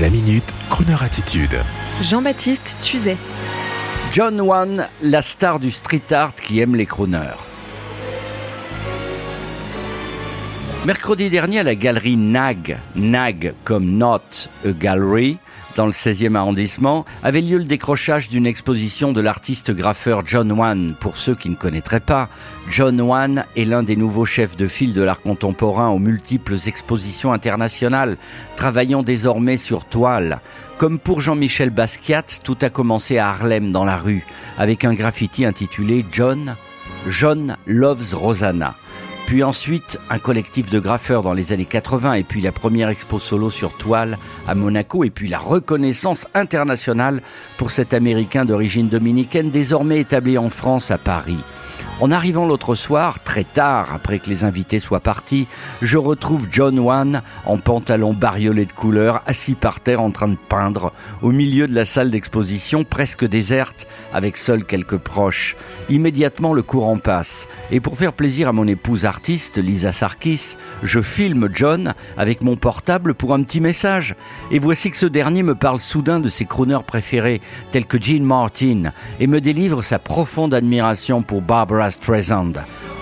La 0.00 0.10
minute, 0.10 0.52
Kroneur 0.70 1.04
attitude. 1.04 1.56
Jean-Baptiste 2.02 2.78
Tuzet. 2.80 3.16
John 4.12 4.40
Wan, 4.40 4.88
la 5.00 5.22
star 5.22 5.60
du 5.60 5.70
street 5.70 6.12
art 6.12 6.34
qui 6.34 6.58
aime 6.58 6.74
les 6.74 6.84
crooners. 6.84 7.53
Mercredi 10.84 11.30
dernier, 11.30 11.60
à 11.60 11.62
la 11.62 11.74
galerie 11.74 12.18
NAG, 12.18 12.78
NAG 12.94 13.54
comme 13.64 13.96
Not 13.96 14.50
a 14.66 14.72
Gallery, 14.72 15.38
dans 15.76 15.86
le 15.86 15.92
16e 15.92 16.34
arrondissement, 16.34 17.06
avait 17.22 17.40
lieu 17.40 17.56
le 17.56 17.64
décrochage 17.64 18.28
d'une 18.28 18.46
exposition 18.46 19.12
de 19.12 19.22
l'artiste 19.22 19.70
graffeur 19.70 20.26
John 20.26 20.52
Wan. 20.52 20.94
Pour 21.00 21.16
ceux 21.16 21.34
qui 21.34 21.48
ne 21.48 21.54
connaîtraient 21.54 22.00
pas, 22.00 22.28
John 22.68 23.00
Wan 23.00 23.46
est 23.56 23.64
l'un 23.64 23.82
des 23.82 23.96
nouveaux 23.96 24.26
chefs 24.26 24.58
de 24.58 24.68
file 24.68 24.92
de 24.92 25.00
l'art 25.00 25.22
contemporain 25.22 25.88
aux 25.88 25.98
multiples 25.98 26.56
expositions 26.66 27.32
internationales, 27.32 28.18
travaillant 28.54 29.02
désormais 29.02 29.56
sur 29.56 29.86
toile. 29.86 30.42
Comme 30.76 30.98
pour 30.98 31.22
Jean-Michel 31.22 31.70
Basquiat, 31.70 32.26
tout 32.44 32.58
a 32.60 32.68
commencé 32.68 33.16
à 33.16 33.30
Harlem 33.30 33.72
dans 33.72 33.86
la 33.86 33.96
rue, 33.96 34.26
avec 34.58 34.84
un 34.84 34.92
graffiti 34.92 35.46
intitulé 35.46 36.04
John, 36.12 36.56
John 37.08 37.56
Loves 37.64 38.14
Rosanna 38.14 38.74
puis 39.26 39.42
ensuite 39.42 39.98
un 40.10 40.18
collectif 40.18 40.70
de 40.70 40.78
graffeurs 40.78 41.22
dans 41.22 41.32
les 41.32 41.52
années 41.52 41.64
80, 41.64 42.14
et 42.14 42.22
puis 42.22 42.40
la 42.40 42.52
première 42.52 42.88
expo 42.88 43.18
solo 43.18 43.50
sur 43.50 43.72
toile 43.72 44.18
à 44.46 44.54
Monaco, 44.54 45.04
et 45.04 45.10
puis 45.10 45.28
la 45.28 45.38
reconnaissance 45.38 46.26
internationale 46.34 47.22
pour 47.56 47.70
cet 47.70 47.94
Américain 47.94 48.44
d'origine 48.44 48.88
dominicaine 48.88 49.50
désormais 49.50 50.00
établi 50.00 50.38
en 50.38 50.50
France 50.50 50.90
à 50.90 50.98
Paris. 50.98 51.38
En 52.00 52.10
arrivant 52.10 52.44
l'autre 52.44 52.74
soir, 52.74 53.20
très 53.22 53.44
tard, 53.44 53.94
après 53.94 54.18
que 54.18 54.28
les 54.28 54.42
invités 54.42 54.80
soient 54.80 54.98
partis, 54.98 55.46
je 55.80 55.96
retrouve 55.96 56.48
John 56.50 56.76
Wan 56.80 57.22
en 57.46 57.56
pantalon 57.56 58.12
bariolé 58.12 58.66
de 58.66 58.72
couleurs, 58.72 59.22
assis 59.26 59.54
par 59.54 59.78
terre 59.78 60.02
en 60.02 60.10
train 60.10 60.26
de 60.26 60.36
peindre, 60.48 60.92
au 61.22 61.30
milieu 61.30 61.68
de 61.68 61.74
la 61.74 61.84
salle 61.84 62.10
d'exposition 62.10 62.82
presque 62.82 63.24
déserte, 63.24 63.86
avec 64.12 64.36
seuls 64.36 64.64
quelques 64.64 64.96
proches. 64.96 65.56
Immédiatement, 65.88 66.52
le 66.52 66.62
courant 66.62 66.98
passe. 66.98 67.46
Et 67.70 67.78
pour 67.78 67.96
faire 67.96 68.12
plaisir 68.12 68.48
à 68.48 68.52
mon 68.52 68.66
épouse 68.66 69.04
artiste, 69.06 69.58
Lisa 69.58 69.92
Sarkis, 69.92 70.56
je 70.82 71.00
filme 71.00 71.48
John 71.52 71.94
avec 72.16 72.42
mon 72.42 72.56
portable 72.56 73.14
pour 73.14 73.34
un 73.34 73.42
petit 73.44 73.60
message. 73.60 74.16
Et 74.50 74.58
voici 74.58 74.90
que 74.90 74.96
ce 74.96 75.06
dernier 75.06 75.44
me 75.44 75.54
parle 75.54 75.78
soudain 75.78 76.18
de 76.18 76.28
ses 76.28 76.44
crooners 76.44 76.84
préférés, 76.84 77.40
tels 77.70 77.86
que 77.86 78.02
Gene 78.02 78.24
Martin, 78.24 78.92
et 79.20 79.28
me 79.28 79.40
délivre 79.40 79.82
sa 79.82 80.00
profonde 80.00 80.54
admiration 80.54 81.22
pour 81.22 81.40
Barbara 81.40 81.83
Streisand, 81.90 82.52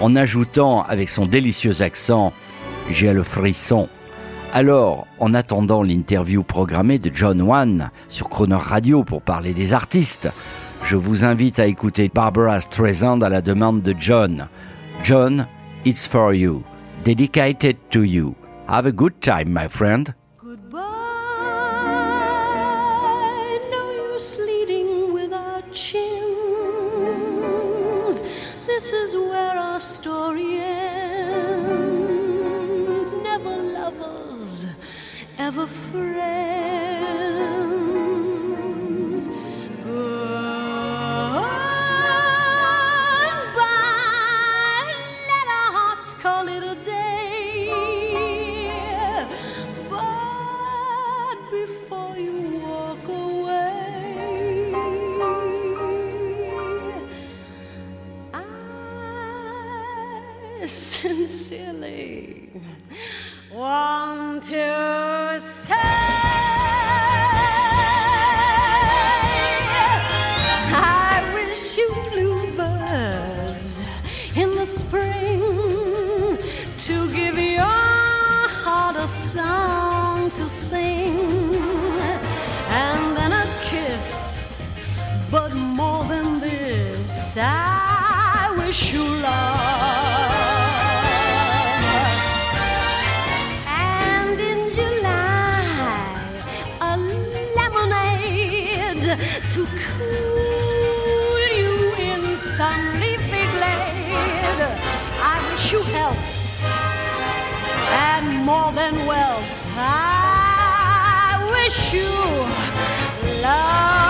en 0.00 0.16
ajoutant 0.16 0.82
avec 0.82 1.08
son 1.08 1.26
délicieux 1.26 1.82
accent 1.82 2.32
J'ai 2.90 3.12
le 3.12 3.22
frisson. 3.22 3.88
Alors, 4.52 5.06
en 5.20 5.32
attendant 5.34 5.82
l'interview 5.82 6.42
programmée 6.42 6.98
de 6.98 7.10
John 7.14 7.40
Wan 7.42 7.90
sur 8.08 8.28
Croner 8.28 8.56
Radio 8.56 9.04
pour 9.04 9.22
parler 9.22 9.54
des 9.54 9.74
artistes, 9.74 10.28
je 10.82 10.96
vous 10.96 11.24
invite 11.24 11.58
à 11.58 11.66
écouter 11.66 12.10
Barbara 12.12 12.60
Streisand 12.60 13.20
à 13.20 13.28
la 13.28 13.42
demande 13.42 13.82
de 13.82 13.94
John. 13.98 14.48
John, 15.02 15.46
it's 15.84 16.06
for 16.06 16.34
you. 16.34 16.64
Dedicated 17.04 17.76
to 17.90 18.02
you. 18.02 18.34
Have 18.68 18.86
a 18.86 18.92
good 18.92 19.20
time, 19.20 19.52
my 19.52 19.68
friend. 19.68 20.14
Goodbye. 20.42 20.90
This 28.72 28.88
is 28.92 29.14
where 29.16 29.56
our 29.58 29.80
story 29.80 30.60
ends. 30.60 31.90
Never 33.14 33.56
lovers, 33.78 34.64
ever 35.36 35.66
friends. 35.66 36.10
Goodbye, 39.28 40.14
let 45.30 45.46
our 45.58 45.70
hearts 45.78 46.14
call 46.14 46.46
it 46.48 46.62
a 46.62 46.76
day. 46.84 46.99
Sincerely 61.00 62.50
want 63.50 64.42
to 64.42 65.40
say 65.40 65.74
I 70.76 71.32
wish 71.32 71.78
you 71.78 71.88
bluebirds 72.10 73.82
in 74.36 74.54
the 74.56 74.66
spring 74.66 75.40
to 76.80 77.10
give 77.14 77.38
your 77.38 77.62
heart 77.64 78.96
a 78.96 79.08
song 79.08 80.30
to 80.32 80.46
sing. 80.50 81.16
And 82.68 83.16
then 83.16 83.32
a 83.32 83.46
kiss 83.62 84.52
but 85.30 85.54
more 85.54 86.04
than 86.04 86.40
this 86.40 87.38
I 87.40 88.54
wish 88.58 88.92
you 88.92 89.00
love 89.00 89.49
to 99.16 99.66
cool 99.66 101.38
you 101.58 101.94
in 101.98 102.36
some 102.36 103.00
leafy 103.00 103.44
glade. 103.56 104.60
I 105.22 105.44
wish 105.50 105.72
you 105.72 105.82
health 105.82 106.18
and 107.90 108.44
more 108.44 108.70
than 108.72 108.94
wealth. 109.06 109.74
I 109.76 111.42
wish 111.52 111.92
you 111.92 112.12
love. 113.42 114.09